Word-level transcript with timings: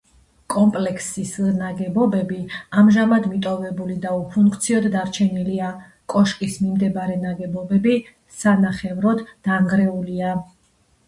კომპლექსის 0.51 1.33
ნაგებობები 1.57 2.37
ამჟამად 2.81 3.27
მიტოვებული 3.33 3.97
და 4.07 4.13
უფუნქციოდ 4.21 4.87
დარჩენილია; 4.97 5.69
კოშკის 6.15 6.57
მიმდებარე 6.63 7.19
ნაგებობები 7.27 7.95
სანახევროდ 8.41 9.25
დანგრეულია. 9.51 10.35